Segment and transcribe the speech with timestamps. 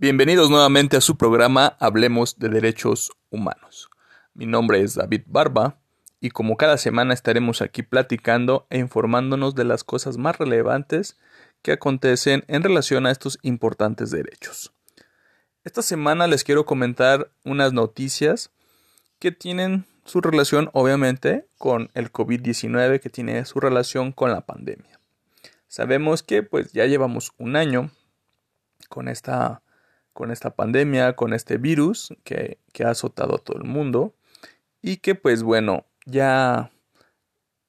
[0.00, 3.90] Bienvenidos nuevamente a su programa Hablemos de Derechos Humanos.
[4.32, 5.78] Mi nombre es David Barba
[6.22, 11.18] y como cada semana estaremos aquí platicando e informándonos de las cosas más relevantes
[11.60, 14.72] que acontecen en relación a estos importantes derechos.
[15.64, 18.52] Esta semana les quiero comentar unas noticias
[19.18, 24.98] que tienen su relación obviamente con el COVID-19, que tiene su relación con la pandemia.
[25.68, 27.90] Sabemos que pues ya llevamos un año
[28.88, 29.60] con esta
[30.20, 34.14] con esta pandemia, con este virus que, ha azotado a todo el mundo
[34.82, 36.70] y que pues bueno, ya,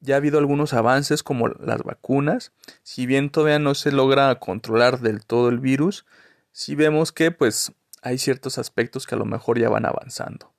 [0.02, 2.52] ya ha habido algunos avances como las vacunas,
[2.84, 6.06] si bien todavía no se logra controlar del todo el virus,
[6.52, 10.52] sí vemos que pues hay ciertos aspectos que a lo mejor ya van avanzando.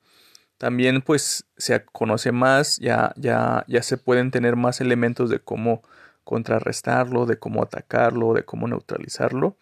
[0.57, 5.83] También pues se conoce más, ya, ya, ya se pueden tener más elementos de cómo
[6.25, 9.59] contrarrestarlo, de cómo atacarlo, de cómo neutralizarlo.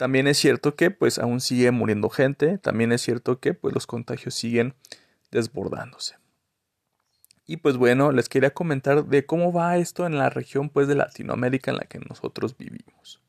[0.00, 3.86] También es cierto que pues aún sigue muriendo gente, también es cierto que pues los
[3.86, 4.72] contagios siguen
[5.30, 6.16] desbordándose.
[7.44, 10.94] Y pues bueno, les quería comentar de cómo va esto en la región pues de
[10.94, 13.20] Latinoamérica en la que nosotros vivimos.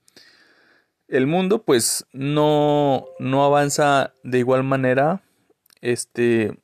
[1.09, 5.23] El mundo pues no, no avanza de igual manera
[5.81, 6.57] este,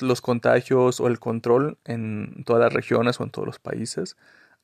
[0.00, 4.16] los contagios o el control en todas las regiones o en todos los países.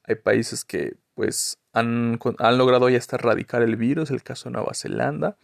[0.06, 2.18] Hay países que pues han,
[2.58, 5.36] logrado ya hasta erradicar el virus, el caso de Nueva Zelanda,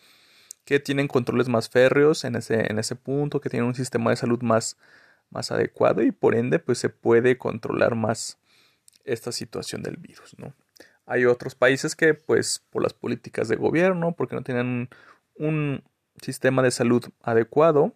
[0.65, 4.17] que tienen controles más férreos en ese, en ese punto, que tienen un sistema de
[4.17, 4.77] salud más,
[5.31, 8.39] más adecuado y por ende pues se puede controlar más
[9.05, 10.55] esta situación del virus, ¿no?
[11.07, 14.89] Hay otros países que pues por las políticas de gobierno, porque no tienen
[15.35, 15.83] un
[16.21, 17.93] sistema de salud adecuado,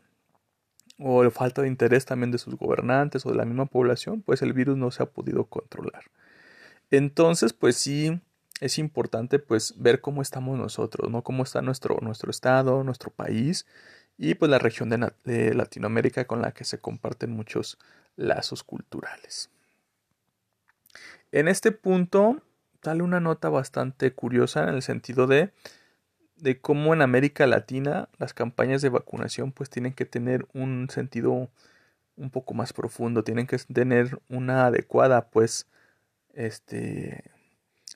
[0.98, 4.52] o falta de interés también de sus gobernantes o de la misma población, pues el
[4.52, 6.04] virus no se ha podido controlar.
[6.90, 8.20] Entonces, pues sí,
[8.60, 11.22] es importante pues ver cómo estamos nosotros, ¿no?
[11.22, 13.66] Cómo está nuestro, nuestro estado, nuestro país
[14.18, 17.78] y pues la región de, Latinoamérica con la que se comparten muchos
[18.16, 19.50] lazos culturales.
[21.32, 22.40] En este punto
[22.82, 25.50] sale una nota bastante curiosa en el sentido de,
[26.36, 31.50] de cómo en América Latina las campañas de vacunación pues tienen que tener un sentido
[32.16, 35.66] un poco más profundo, tienen que tener una adecuada pues
[36.36, 37.24] este,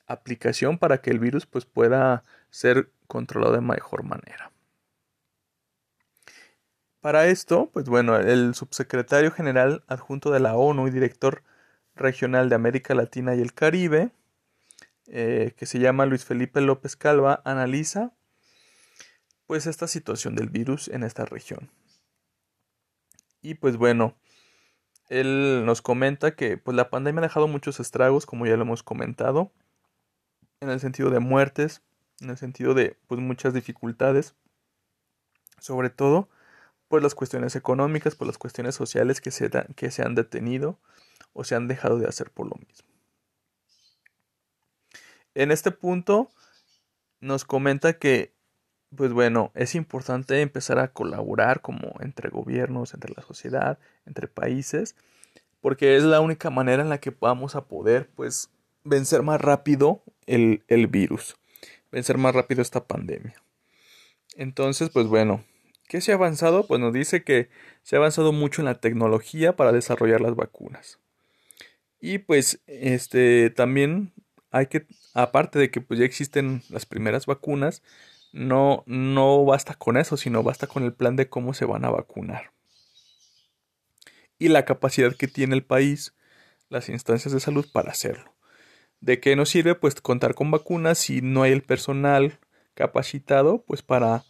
[0.07, 4.51] aplicación para que el virus pues, pueda ser controlado de mejor manera.
[6.99, 11.43] Para esto, pues bueno, el subsecretario general adjunto de la ONU y director
[11.95, 14.11] regional de América Latina y el Caribe,
[15.07, 18.13] eh, que se llama Luis Felipe López Calva, analiza
[19.47, 21.71] pues esta situación del virus en esta región.
[23.41, 24.15] Y pues bueno,
[25.11, 28.81] él nos comenta que pues, la pandemia ha dejado muchos estragos, como ya lo hemos
[28.81, 29.51] comentado,
[30.61, 31.81] en el sentido de muertes,
[32.21, 34.35] en el sentido de pues, muchas dificultades,
[35.59, 36.29] sobre todo
[36.87, 40.79] pues las cuestiones económicas, por las cuestiones sociales que se, que se han detenido
[41.33, 42.87] o se han dejado de hacer por lo mismo.
[45.35, 46.29] En este punto
[47.19, 48.33] nos comenta que
[48.95, 54.95] pues bueno, es importante empezar a colaborar como entre gobiernos, entre la sociedad, entre países,
[55.61, 58.49] porque es la única manera en la que vamos a poder pues
[58.83, 61.37] vencer más rápido el, el virus,
[61.91, 63.35] vencer más rápido esta pandemia.
[64.35, 65.43] Entonces, pues bueno,
[65.87, 66.67] ¿qué se ha avanzado?
[66.67, 67.49] Pues nos dice que
[67.83, 70.99] se ha avanzado mucho en la tecnología para desarrollar las vacunas.
[71.99, 74.11] Y pues este también
[74.49, 77.83] hay que aparte de que pues ya existen las primeras vacunas,
[78.31, 81.89] no, no basta con eso, sino basta con el plan de cómo se van a
[81.89, 82.51] vacunar.
[84.39, 86.15] Y la capacidad que tiene el país,
[86.69, 88.33] las instancias de salud para hacerlo.
[88.99, 89.75] ¿De qué nos sirve?
[89.75, 92.39] Pues contar con vacunas si no hay el personal
[92.73, 94.23] capacitado, pues para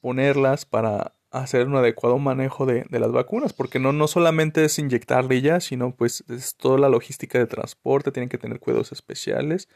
[0.00, 4.78] ponerlas, para hacer un adecuado manejo de, de, las vacunas, porque no, no solamente es
[4.78, 9.68] inyectarle ya, sino pues es toda la logística de transporte, tienen que tener cuidados especiales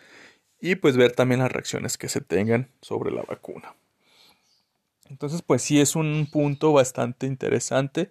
[0.65, 3.75] y pues ver también las reacciones que se tengan sobre la vacuna.
[5.11, 8.09] Entonces pues sí es un punto bastante interesante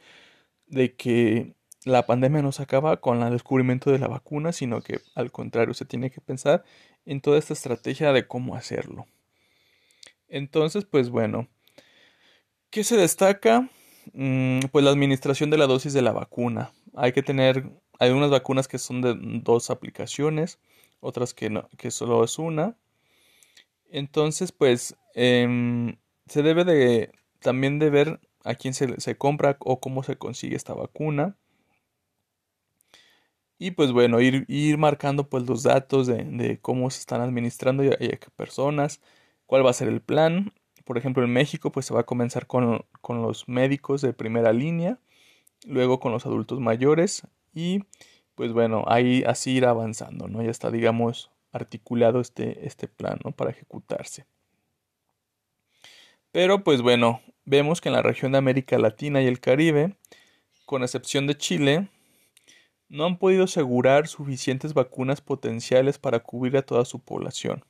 [0.68, 5.00] de que la pandemia no se acaba con el descubrimiento de la vacuna, sino que
[5.16, 6.64] al contrario se tiene que pensar
[7.08, 9.08] en toda esta estrategia de cómo hacerlo.
[10.28, 11.48] Entonces pues bueno,
[12.70, 13.68] ¿qué se destaca?
[14.14, 16.72] Mm, pues la administración de la dosis de la vacuna.
[16.94, 20.60] Hay que tener, hay unas vacunas que son de dos aplicaciones
[21.04, 22.78] otras que, no, que solo es una.
[23.90, 25.98] Entonces, pues, em,
[26.28, 30.74] se debe de también de ver a quién se, compra o cómo se consigue esta
[30.74, 31.38] vacuna.
[33.60, 37.84] Y pues bueno, ir, ir marcando pues los datos de, de, cómo se están administrando
[37.84, 39.02] y a, qué personas,
[39.46, 40.54] cuál va a ser el plan,
[40.84, 44.52] por ejemplo, en México, pues se va a comenzar con, con los médicos de primera
[44.52, 45.00] línea,
[45.66, 47.24] luego con los adultos mayores
[47.54, 47.84] y
[48.36, 50.42] pues bueno, ahí así ir avanzando, ¿no?
[50.42, 53.20] Ya está, digamos, articulado este, este plan.
[53.36, 54.26] Para ejecutarse.
[56.32, 59.96] Pero pues bueno, vemos que en la región de América Latina y el Caribe,
[60.66, 61.90] con excepción de Chile,
[62.90, 67.64] no han podido asegurar suficientes vacunas potenciales para cubrir a toda su población.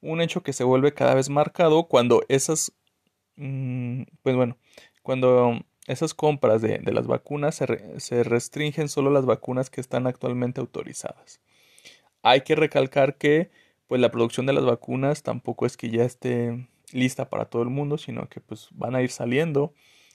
[0.00, 2.72] Un hecho que se vuelve cada vez marcado cuando esas,
[3.36, 4.56] mm, pues bueno,
[5.02, 11.40] cuando esas compras de, las vacunas se, restringen solo las vacunas que están actualmente autorizadas.
[12.22, 13.50] Hay que recalcar que
[13.86, 17.70] pues la producción de las vacunas tampoco es que ya esté lista para todo el
[17.70, 19.72] mundo, sino que pues van a ir saliendo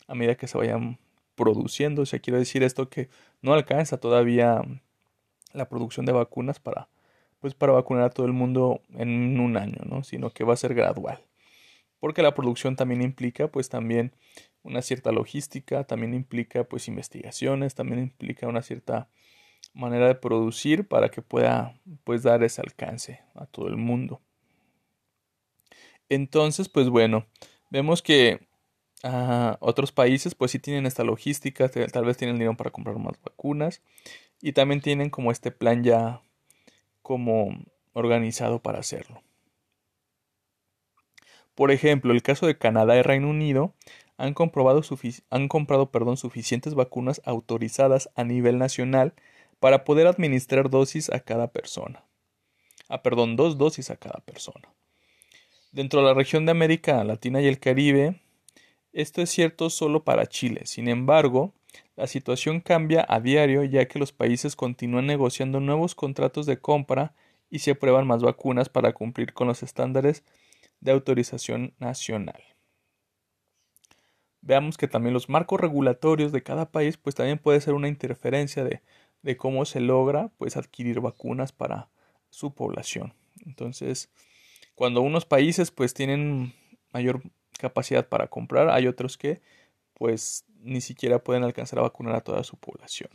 [0.07, 0.99] a medida que se vayan
[1.33, 2.03] produciendo.
[2.03, 3.09] O sea, quiero decir esto que
[3.41, 4.61] no alcanza todavía
[5.53, 6.87] la producción de vacunas para
[7.39, 10.03] pues para vacunar a todo el mundo en un año, ¿no?
[10.03, 11.19] Sino que va a ser gradual.
[12.03, 14.11] Porque la producción también implica pues también
[14.61, 19.07] una cierta logística, también implica pues investigaciones, también implica una cierta
[19.73, 24.19] manera de producir para que pueda pues dar ese alcance a todo el mundo.
[26.09, 27.25] Entonces, pues bueno,
[27.69, 28.50] vemos que
[29.03, 33.17] ah, otros países pues sí tienen esta logística, tal vez tienen dinero para comprar más
[33.23, 33.81] vacunas
[34.41, 36.21] y también tienen como este plan ya
[37.01, 37.63] como
[37.94, 39.23] organizado para hacerlo.
[41.55, 43.73] Por ejemplo, el caso de Canadá y Reino Unido
[44.17, 49.13] han, comprado perdón, suficientes vacunas autorizadas a nivel nacional
[49.59, 52.03] para poder administrar dosis a cada persona.
[52.89, 54.73] Ah, perdón, dos dosis a cada persona.
[55.71, 58.21] Dentro de la región de América Latina y el Caribe,
[58.91, 60.61] esto es cierto solo para Chile.
[60.65, 61.53] Sin embargo,
[61.95, 67.13] la situación cambia a diario ya que los países continúan negociando nuevos contratos de compra
[67.50, 70.23] y se aprueban más vacunas para cumplir con los estándares
[70.83, 72.44] de autorización nacional
[74.44, 78.63] veamos que también los marcos regulatorios de cada país pues también puede ser una interferencia
[78.63, 78.81] de,
[79.21, 81.89] de cómo se logra pues adquirir vacunas para
[82.30, 83.13] su población.
[83.45, 84.12] Entonces,
[84.75, 86.53] cuando unos países pues tienen
[86.91, 87.21] mayor
[87.57, 89.41] capacidad para comprar, hay otros que
[89.94, 93.09] pues ni siquiera pueden alcanzar a vacunar a toda su población.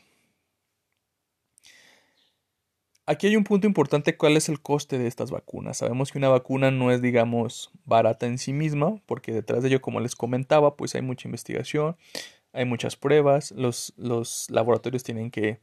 [3.11, 5.79] Aquí hay un punto importante, ¿cuál es el coste de estas vacunas?
[5.79, 9.81] Sabemos que una vacuna no es, digamos, barata en sí misma, porque detrás de ello,
[9.81, 11.97] como les comentaba, pues hay mucha investigación,
[12.53, 15.63] hay muchas pruebas, los, los laboratorios tienen que,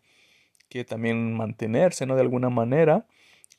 [0.69, 2.15] que también mantenerse, ¿no?
[2.15, 3.05] De alguna manera.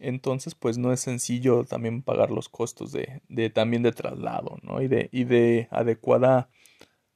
[0.00, 4.82] Entonces, pues no es sencillo también pagar los costos de, de también de traslado, ¿no?
[4.82, 6.50] Y de, y de adecuada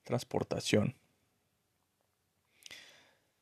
[0.04, 0.94] transportación.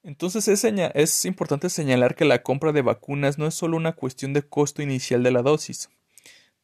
[0.08, 4.40] Entonces es, importante señalar que la compra de vacunas no es solo una cuestión de
[4.40, 5.90] costo inicial de la dosis.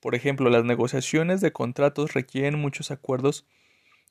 [0.01, 3.45] Por ejemplo, las negociaciones de contratos requieren muchos acuerdos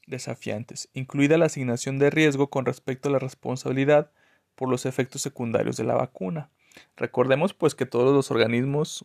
[0.05, 4.11] desafiantes, incluida la asignación de riesgo con respecto a la responsabilidad
[4.53, 6.51] por los efectos secundarios de la vacuna.
[6.95, 9.03] Recordemos pues que todos los organismos,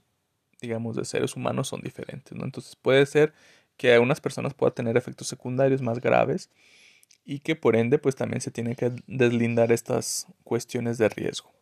[0.61, 2.45] digamos, de seres humanos son diferentes, ¿no?
[2.45, 3.33] Entonces puede ser
[3.79, 6.51] que a unas personas pueda tener efectos secundarios más graves
[7.25, 11.53] y que por ende pues también se tiene que deslindar estas cuestiones de riesgo.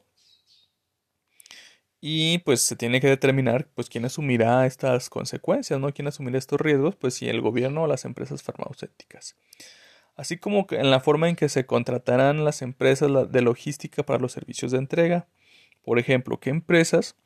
[2.00, 5.92] Y pues se tiene que determinar pues quién asumirá estas consecuencias, ¿no?
[5.92, 6.94] ¿Quién asumirá estos riesgos?
[6.94, 9.36] Pues si el gobierno o las empresas farmacéuticas.
[10.14, 14.32] Así como en la forma en que se contratarán las empresas de logística para los
[14.32, 15.26] servicios de entrega.
[15.82, 17.16] Por ejemplo, ¿qué empresas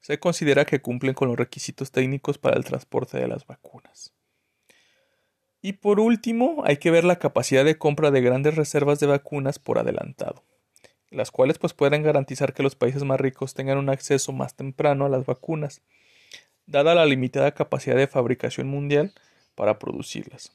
[0.00, 4.12] se considera que cumplen con los requisitos técnicos para el transporte de las vacunas?
[5.64, 9.58] Y por último, hay que ver la capacidad de compra de grandes reservas de vacunas
[9.58, 10.44] por adelantado,
[11.08, 15.06] las cuales pues pueden garantizar que los países más ricos tengan un acceso más temprano
[15.06, 15.80] a las vacunas,
[16.66, 19.14] dada la limitada capacidad de fabricación mundial
[19.54, 20.52] para producirlas.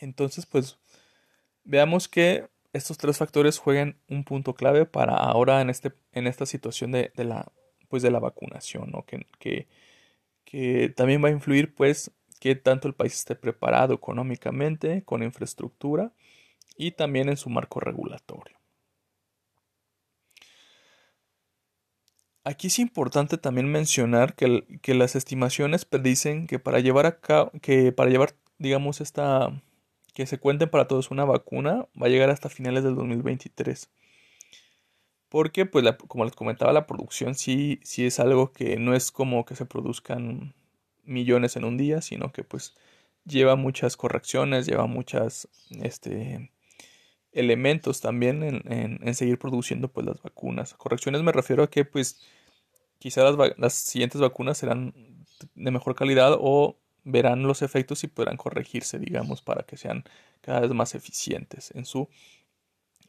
[0.00, 0.78] Entonces, pues
[1.64, 6.44] veamos que estos tres factores juegan un punto clave para ahora en, este, en esta
[6.44, 7.50] situación de, la,
[7.88, 9.66] pues de la vacunación, que, que,
[10.44, 12.10] que también va a influir pues
[12.42, 16.12] que tanto el país esté preparado económicamente, con infraestructura
[16.76, 18.58] y también en su marco regulatorio.
[22.42, 27.52] Aquí es importante también mencionar que, que las estimaciones predicen que para llevar a cabo,
[27.62, 29.62] que para llevar, digamos, esta,
[30.12, 33.88] que se cuenten para todos una vacuna, va a llegar hasta finales del 2023.
[35.28, 39.44] Porque, pues, como les comentaba, la producción sí, sí es algo que no es como
[39.44, 40.54] que se produzcan
[41.04, 42.74] millones en un día, sino que pues
[43.24, 45.48] lleva muchas correcciones, lleva muchas
[45.82, 46.50] este,
[47.32, 50.74] elementos también en, en, seguir produciendo pues las vacunas.
[50.74, 52.20] Correcciones me refiero a que pues
[52.98, 54.94] quizás las, las, siguientes vacunas serán
[55.54, 60.04] de mejor calidad o verán los efectos y podrán corregirse, digamos, para que sean
[60.40, 62.08] cada vez más eficientes en su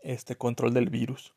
[0.02, 1.34] este control del virus.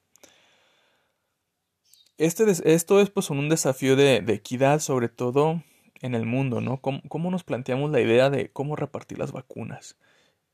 [2.19, 5.63] Este, esto es pues un desafío de, equidad, sobre todo
[6.03, 6.81] en el mundo, ¿no?
[6.81, 9.97] ¿Cómo, nos planteamos la idea de cómo repartir las vacunas?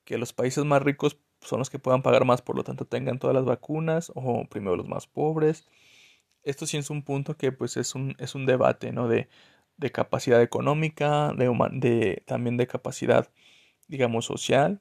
[0.05, 3.19] Que los países más ricos son los que puedan pagar más, por lo tanto tengan
[3.19, 5.67] todas las vacunas, o primero los más pobres.
[6.45, 9.09] Esto sí es un punto que pues es un, es un debate, ¿no?
[9.09, 9.29] De,
[9.77, 13.31] de capacidad económica, de, de, también de capacidad,
[13.89, 14.81] digamos, social,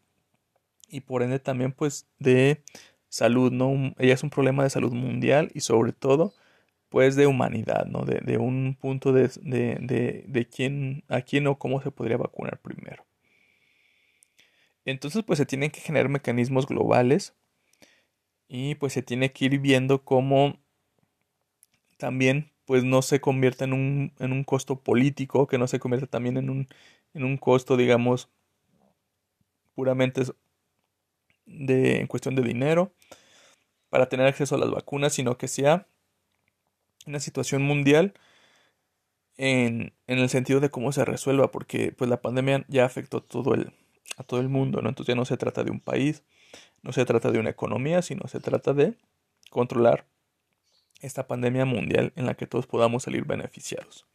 [0.90, 2.64] y por ende también pues de
[3.10, 3.94] salud, ¿no?
[3.98, 6.34] Ella es un problema de salud mundial y sobre todo
[6.92, 8.04] pues de humanidad, ¿no?
[8.04, 12.60] De, de un punto de, de, de, quién, a quién o cómo se podría vacunar
[12.60, 13.06] primero.
[14.84, 17.34] Entonces, pues se tienen que generar mecanismos globales
[18.50, 20.60] y pues se tiene que ir viendo cómo
[21.96, 26.08] también pues no se convierta en un, en un costo político, que no se convierta
[26.08, 26.68] también en un,
[27.14, 28.28] en un costo, digamos,
[29.76, 30.24] puramente
[31.46, 32.92] de, en cuestión de dinero
[33.88, 35.88] para tener acceso a las vacunas, sino que sea
[37.08, 38.14] una situación mundial
[39.38, 43.74] en, el sentido de cómo se resuelva, porque pues la pandemia ya afectó todo el,
[44.18, 44.90] a todo el mundo, ¿no?
[44.90, 46.24] Entonces ya no se trata de un país,
[46.82, 48.96] no se trata de una economía, sino se trata de
[49.50, 50.06] controlar
[51.02, 54.06] esta pandemia mundial en la que todos podamos salir beneficiados.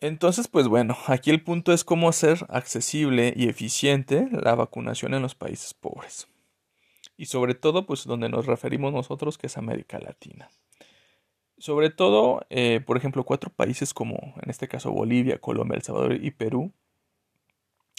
[0.00, 5.22] Entonces, pues bueno, aquí el punto es cómo hacer accesible y eficiente la vacunación en
[5.22, 6.28] los países pobres
[7.16, 10.48] y sobre todo pues donde nos referimos nosotros que es América Latina.
[11.58, 16.18] Sobre todo, eh, por ejemplo, cuatro países como en este caso Bolivia, Colombia, El Salvador
[16.22, 16.72] y Perú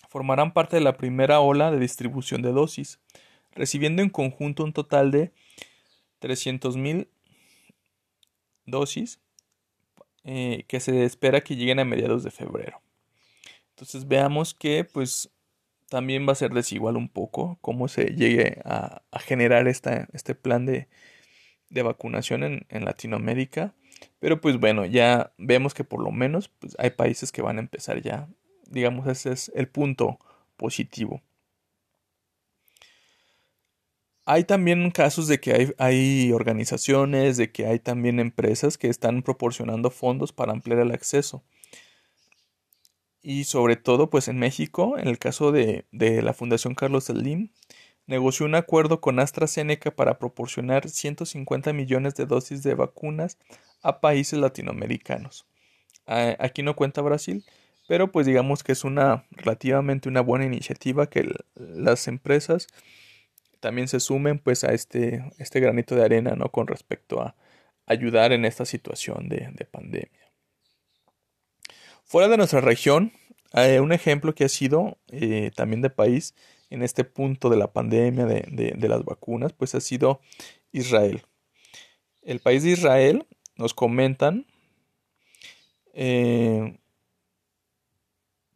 [0.09, 2.99] formarán parte de la primera ola de distribución de dosis,
[3.51, 5.31] recibiendo en conjunto un total de
[6.21, 7.07] 300.000
[8.65, 9.19] dosis
[10.23, 12.81] eh, que se espera que lleguen a mediados de febrero.
[13.69, 15.29] Entonces veamos que pues
[15.95, 20.89] también va a ser desigual un poco cómo se llegue a, generar este plan de,
[21.69, 23.73] vacunación en, Latinoamérica.
[24.19, 27.61] Pero pues bueno, ya vemos que por lo menos pues, hay países que van a
[27.61, 28.27] empezar ya.
[28.67, 30.19] Digamos, ese es el punto
[30.57, 31.21] positivo.
[34.25, 39.23] Hay también casos de que hay, hay, organizaciones, de que hay también empresas que están
[39.23, 41.45] proporcionando fondos para ampliar el acceso
[43.25, 47.49] y sobre todo pues en México, en el caso de, la Fundación Carlos Slim,
[48.05, 53.39] negoció un acuerdo con AstraZeneca para proporcionar 150 millones de dosis de vacunas
[53.81, 55.47] a países latinoamericanos.
[56.05, 57.43] Aquí no cuenta Brasil,
[57.87, 62.67] pero pues digamos que es una relativamente una buena iniciativa que las empresas
[63.59, 66.51] también se sumen pues a este, este granito de arena ¿no?
[66.51, 67.35] con respecto a
[67.87, 70.24] ayudar en esta situación de pandemia.
[72.15, 73.11] Fuera de nuestra región,
[73.51, 76.33] hay un ejemplo que ha sido eh, también de país
[76.69, 80.21] en este punto de la pandemia de, las vacunas, pues ha sido
[80.71, 81.23] Israel.
[82.21, 84.45] El país de Israel nos comentan
[85.93, 86.79] eh,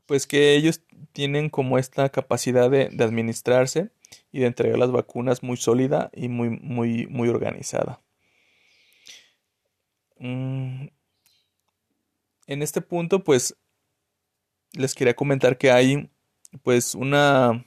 [0.05, 3.89] pues que ellos tienen como esta capacidad de, administrarse
[4.31, 7.99] y de entregar las vacunas muy sólida y muy, muy, muy organizada.
[10.17, 10.87] Mm,
[12.49, 13.55] en este punto, pues
[14.73, 16.09] les quería comentar que hay
[16.63, 17.63] pues una,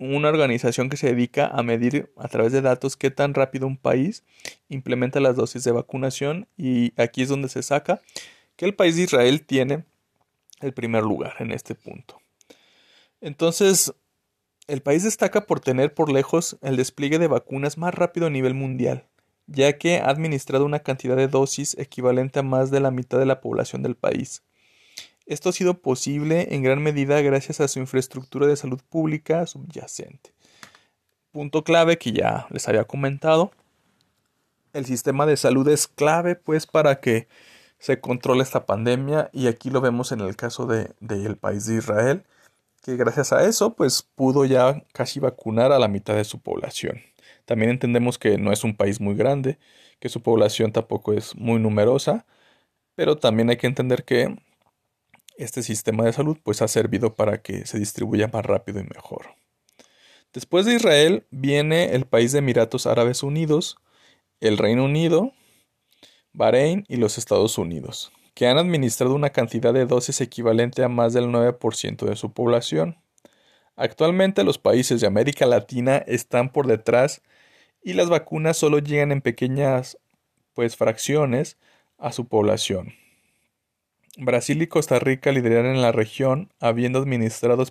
[0.00, 3.76] una organización que se dedica a medir a través de datos qué tan rápido un
[3.76, 4.24] país
[4.68, 8.00] implementa las dosis de vacunación y aquí es donde se saca
[8.56, 9.84] que el país de Israel tiene
[10.60, 12.20] el primer lugar en este punto.
[13.20, 13.94] Entonces,
[14.66, 18.54] el país destaca por tener por lejos el despliegue de vacunas más rápido a nivel
[18.54, 19.06] mundial
[19.46, 23.26] ya que ha administrado una cantidad de dosis equivalente a más de la mitad de
[23.26, 24.42] la población del país.
[25.26, 30.34] Esto ha sido posible en gran medida gracias a su infraestructura de salud pública subyacente.
[31.32, 33.50] Punto clave que ya les había comentado.
[34.72, 37.26] El sistema de salud es clave pues para que
[37.78, 41.76] se controle esta pandemia y aquí lo vemos en el caso del de, país de
[41.76, 42.24] Israel
[42.82, 47.00] que gracias a eso pues pudo ya casi vacunar a la mitad de su población.
[47.44, 49.58] También entendemos que no es un país muy grande,
[50.00, 52.26] que su población tampoco es muy numerosa,
[52.94, 54.36] pero también hay que entender que
[55.36, 59.34] este sistema de salud pues ha servido para que se distribuya más rápido y mejor.
[60.32, 63.76] Después de Israel viene el país de Emiratos Árabes Unidos,
[64.40, 65.32] el Reino Unido,
[66.32, 71.12] Bahrein y los Estados Unidos, que han administrado una cantidad de dosis equivalente a más
[71.12, 72.96] del 9% de su población.
[73.76, 77.22] Actualmente los países de América Latina están por detrás
[77.84, 79.98] y las vacunas solo llegan en pequeñas
[80.54, 81.58] pues fracciones
[81.98, 82.94] a su población.
[84.16, 87.64] Brasil y Costa Rica lideraron en la región, habiendo administrado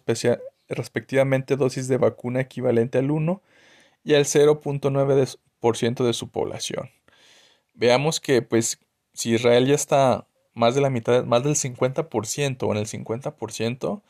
[0.70, 3.42] respectivamente dosis de vacuna equivalente al 1
[4.04, 6.90] y al 0.9% de su población.
[7.74, 8.80] Veamos que pues
[9.14, 14.02] si Israel ya está más de la mitad, más del 50% o en el 50%,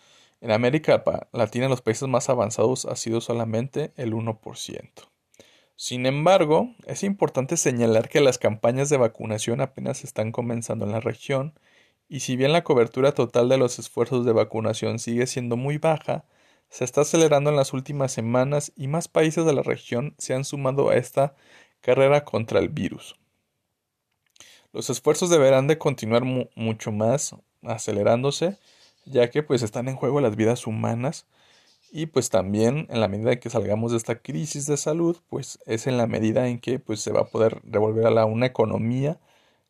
[0.41, 5.12] en América Latina los países más avanzados ha sido solamente el 1%.
[5.85, 11.01] Sin embargo, es importante señalar que las campañas de vacunación apenas están comenzando en la
[11.01, 11.59] región
[12.07, 16.23] y si bien la cobertura total de los esfuerzos de vacunación sigue siendo muy baja,
[16.69, 20.45] se está acelerando en las últimas semanas y más países de la región se han
[20.45, 21.35] sumado a esta
[21.81, 23.19] carrera contra el virus.
[24.71, 28.57] Los esfuerzos deberán de continuar mucho más acelerándose,
[29.03, 31.27] ya que pues están en juego las vidas humanas
[31.95, 35.85] y pues también en la medida que salgamos de esta crisis de salud, pues es
[35.85, 39.19] en la medida en que pues se va a poder revolver a la una economía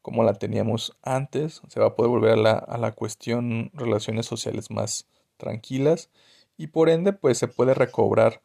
[0.01, 4.25] como la teníamos antes, se va a poder volver a la, a la cuestión relaciones
[4.25, 6.09] sociales más tranquilas
[6.57, 8.41] y por ende pues se puede recobrar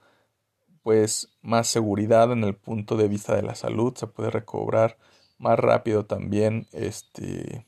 [0.82, 4.98] pues más seguridad en el punto de vista de la salud, se puede recobrar
[5.38, 7.64] más rápido también este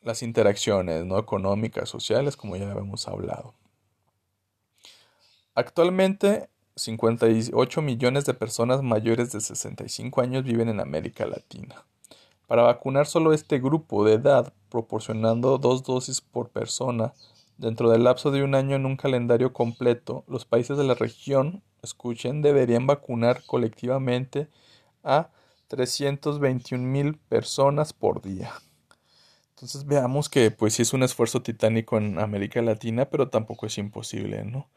[0.00, 3.54] las interacciones no económicas, sociales, como ya habíamos hablado.
[5.58, 11.86] Actualmente, 58 millones de personas mayores de 65 años viven en América Latina.
[12.46, 17.14] Para vacunar solo este grupo de edad, proporcionando dos dosis por persona,
[17.56, 21.62] dentro del lapso de un año en un calendario completo, los países de la región,
[21.82, 24.50] escuchen, deberían vacunar colectivamente
[25.04, 25.30] a
[25.68, 28.52] 321 mil personas por día.
[29.54, 33.78] Entonces veamos que pues sí es un esfuerzo titánico en América Latina, pero tampoco es
[33.78, 34.68] imposible, ¿no?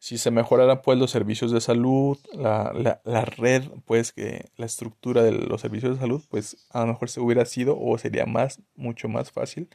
[0.00, 5.22] Si se mejoraran pues los servicios de salud, la, la, red, pues que la estructura
[5.22, 8.60] de los servicios de salud, pues a lo mejor se hubiera sido o sería más,
[8.76, 9.68] mucho más fácil,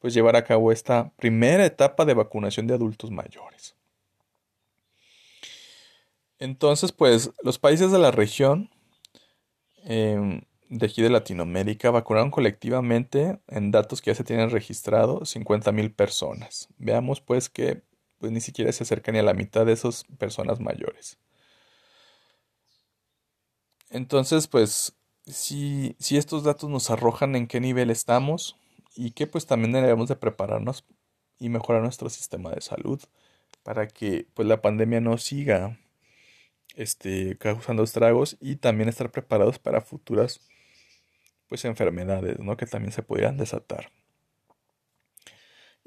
[0.00, 3.76] pues llevar a cabo esta primera etapa de vacunación de adultos mayores.
[6.40, 8.70] Entonces, pues los países de la región
[9.84, 15.94] em, de aquí de Latinoamérica vacunaron colectivamente en datos que ya se tienen registrado 50.000
[15.94, 16.68] personas.
[16.78, 17.86] Veamos pues que
[18.18, 21.18] pues ni siquiera se acerca ni a la mitad de esas personas mayores.
[23.90, 24.94] Entonces, pues,
[25.26, 28.56] si, si estos datos nos arrojan en qué nivel estamos
[28.94, 30.84] y que pues también debemos de prepararnos
[31.38, 33.00] y mejorar nuestro sistema de salud
[33.62, 35.78] para que pues la pandemia no siga
[36.74, 40.40] este, causando estragos y también estar preparados para futuras
[41.48, 42.56] pues enfermedades, ¿no?
[42.56, 43.90] Que también se pudieran desatar.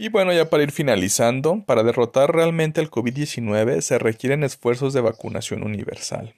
[0.01, 5.01] Y bueno, ya para ir finalizando, para derrotar realmente el COVID-19 se requieren esfuerzos de
[5.01, 6.33] vacunación universal.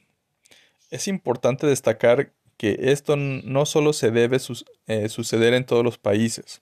[0.91, 4.35] Es importante destacar que esto no solo se debe
[4.87, 6.61] eh, suceder en todos los países.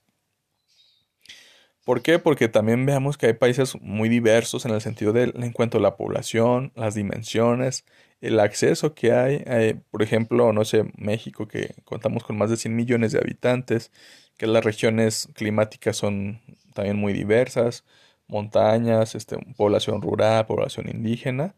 [1.86, 2.20] ¿Por qué?
[2.20, 5.82] Porque también veamos que hay países muy diversos en el sentido del en cuanto a
[5.82, 7.84] la población, las dimensiones,
[8.22, 9.42] el acceso que hay.
[9.48, 13.92] Eh, por ejemplo, no sé, México, que contamos con más de 100 millones de habitantes,
[14.38, 16.42] que las regiones climáticas son
[16.74, 17.86] también muy diversas,
[18.28, 21.56] montañas, este, población rural, población indígena,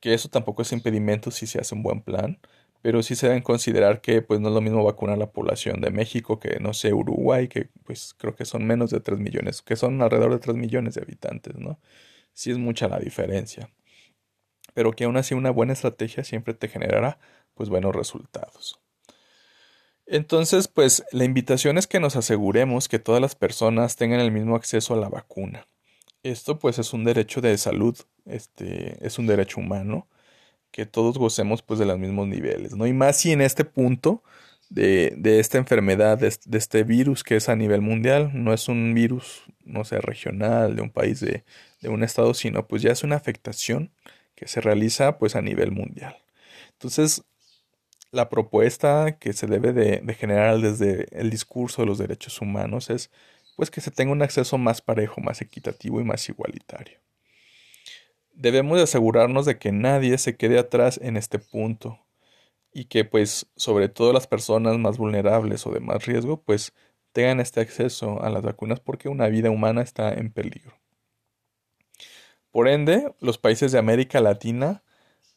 [0.00, 2.38] que eso tampoco es impedimento si se hace un buen plan,
[2.82, 5.90] pero sí se deben considerar que pues no es lo mismo vacunar la población de
[5.90, 9.76] México que no sé Uruguay, que pues creo que son menos de 3 millones, que
[9.76, 11.80] son alrededor de 3 millones de habitantes, ¿no?
[12.32, 13.70] Sí es mucha la diferencia.
[14.74, 17.18] Pero que aún así una buena estrategia siempre te generará
[17.54, 18.80] pues buenos resultados.
[20.06, 24.56] Entonces, pues la invitación es que nos aseguremos que todas las personas tengan el mismo
[24.56, 25.66] acceso a la vacuna.
[26.22, 30.08] Esto pues es un derecho de salud, este es un derecho humano
[30.70, 32.86] que todos gocemos pues de los mismos niveles, ¿no?
[32.86, 34.22] Y más si en este punto
[34.68, 38.68] de, de esta enfermedad, de, de, este virus que es a nivel mundial, no es
[38.68, 41.44] un virus, no sé, regional, de un país, de,
[41.80, 43.90] de un estado, sino pues ya es una afectación
[44.34, 46.16] que se realiza pues a nivel mundial.
[46.72, 47.24] Entonces,
[48.10, 53.10] la propuesta que se debe de, generar desde el discurso de los derechos humanos es
[53.56, 57.00] pues que se tenga un acceso más parejo, más equitativo y más igualitario.
[58.34, 61.98] Debemos de asegurarnos de que nadie se quede atrás en este punto
[62.72, 66.74] y que pues sobre todo las personas más vulnerables o de más riesgo pues
[67.12, 70.78] tengan este acceso a las vacunas porque una vida humana está en peligro.
[72.50, 74.82] Por ende, los países de América Latina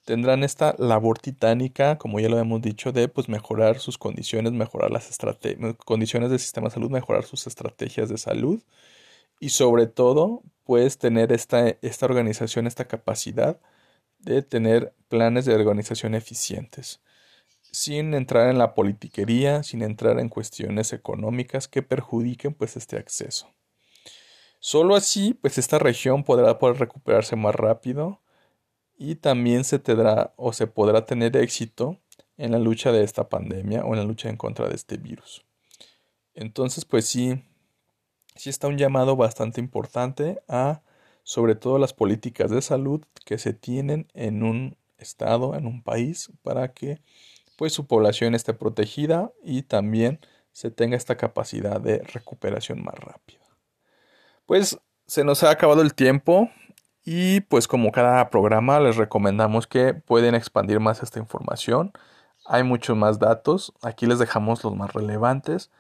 [0.10, 4.89] tendrán esta labor titánica, como ya lo hemos dicho, de pues mejorar sus condiciones, mejorar
[4.89, 5.08] las
[5.86, 8.60] condiciones del sistema de salud, mejorar sus estrategias de salud
[9.39, 13.62] y sobre todo pues tener esta, esta organización, esta capacidad
[14.17, 17.02] de tener planes de organización eficientes.
[17.72, 23.54] sin entrar en la politiquería, sin entrar en cuestiones económicas que perjudiquen pues este acceso.
[24.60, 28.22] Solo así pues esta región podrá poder recuperarse más rápido
[28.99, 31.97] y también se tendrá o se podrá tener éxito
[32.38, 35.45] en la lucha de esta pandemia o en la lucha en contra de este virus.
[36.35, 37.41] Entonces pues sí,
[38.35, 40.81] sí está un llamado bastante importante a
[41.23, 46.31] sobre todo las políticas de salud que se tienen en un estado, en un país,
[46.43, 47.01] para que
[47.55, 50.19] pues su población esté protegida y también
[50.51, 53.45] se tenga esta capacidad de recuperación más rápida.
[54.45, 56.49] Pues se nos ha acabado el tiempo
[57.12, 61.91] y pues como cada programa les recomendamos que pueden expandir más esta información.
[62.45, 65.72] Hay muchos más datos, aquí les dejamos los más relevantes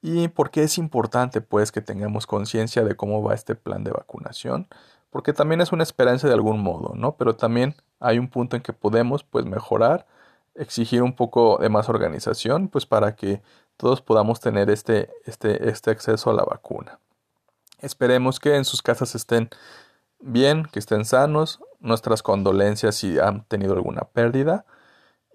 [0.00, 3.90] y por qué es importante pues que tengamos conciencia de cómo va este plan de
[3.90, 4.68] vacunación,
[5.10, 7.16] porque también es una esperanza de algún modo, ¿no?
[7.16, 10.06] Pero también hay un punto en que podemos pues mejorar
[10.54, 13.42] exigir un poco de más organización, pues para que
[13.76, 17.00] todos podamos tener este, este, este acceso a la vacuna.
[17.80, 19.50] Esperemos que en sus casas estén
[20.20, 24.64] bien, que estén sanos, nuestras condolencias si han tenido alguna pérdida.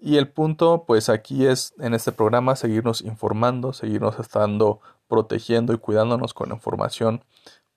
[0.00, 5.78] Y el punto, pues aquí es en este programa seguirnos informando, seguirnos estando protegiendo y
[5.78, 7.24] cuidándonos con información,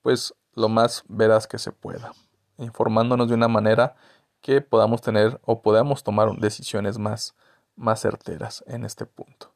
[0.02, 2.12] pues lo más veraz que se pueda,
[2.58, 3.94] informándonos de una manera
[4.40, 7.34] que podamos tener o podamos tomar decisiones más,
[7.76, 9.52] más certeras en este punto.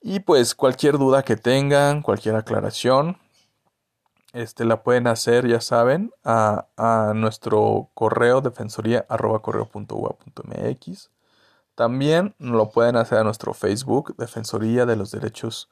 [0.00, 3.18] Y pues cualquier duda que tengan, cualquier aclaración,
[4.36, 9.40] este, la pueden hacer, ya saben, a, a nuestro correo defensoría arroba
[11.74, 15.70] También lo pueden hacer a nuestro Facebook, Defensoría de los Derechos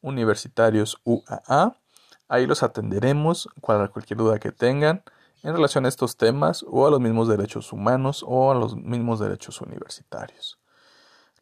[0.00, 1.76] Universitarios UAA.
[2.28, 5.02] Ahí los atenderemos, cualquier duda que tengan
[5.42, 9.20] en relación a estos temas o a los mismos derechos humanos o a los mismos
[9.20, 10.58] derechos universitarios.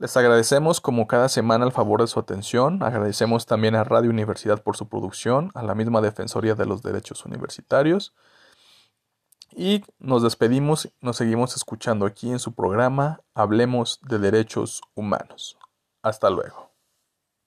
[0.05, 4.63] Les agradecemos como cada semana el favor de su atención, agradecemos también a Radio Universidad
[4.63, 8.15] por su producción, a la misma Defensoría de los Derechos Universitarios
[9.51, 15.57] y nos despedimos, nos seguimos escuchando aquí en su programa Hablemos de Derechos Humanos.
[16.03, 16.74] Hasta luego.